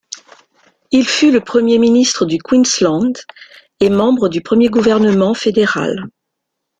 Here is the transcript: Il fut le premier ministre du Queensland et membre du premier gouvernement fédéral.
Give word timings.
Il 0.89 1.07
fut 1.07 1.31
le 1.31 1.41
premier 1.41 1.77
ministre 1.77 2.25
du 2.25 2.39
Queensland 2.39 3.13
et 3.79 3.91
membre 3.91 4.29
du 4.29 4.41
premier 4.41 4.67
gouvernement 4.67 5.35
fédéral. 5.35 6.07